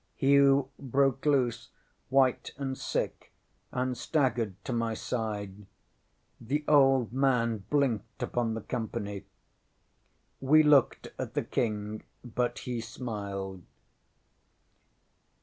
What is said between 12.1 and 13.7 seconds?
but he smiled.